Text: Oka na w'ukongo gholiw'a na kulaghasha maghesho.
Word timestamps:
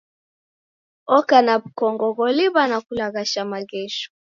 Oka 1.17 1.37
na 1.45 1.53
w'ukongo 1.61 2.05
gholiw'a 2.17 2.63
na 2.69 2.77
kulaghasha 2.85 3.41
maghesho. 3.51 4.07